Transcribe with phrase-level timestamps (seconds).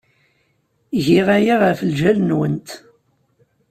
[1.05, 2.69] Giɣ aya ɣef lǧal-nwent.